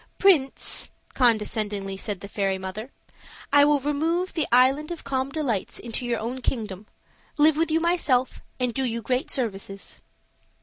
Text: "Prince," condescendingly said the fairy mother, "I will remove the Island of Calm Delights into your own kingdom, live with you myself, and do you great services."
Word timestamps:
"Prince," 0.17 0.89
condescendingly 1.13 1.95
said 1.95 2.21
the 2.21 2.27
fairy 2.27 2.57
mother, 2.57 2.89
"I 3.53 3.63
will 3.65 3.79
remove 3.79 4.33
the 4.33 4.47
Island 4.51 4.89
of 4.89 5.03
Calm 5.03 5.29
Delights 5.29 5.77
into 5.77 6.07
your 6.07 6.17
own 6.17 6.41
kingdom, 6.41 6.87
live 7.37 7.55
with 7.55 7.69
you 7.69 7.79
myself, 7.79 8.41
and 8.59 8.73
do 8.73 8.83
you 8.83 9.03
great 9.03 9.29
services." 9.29 9.99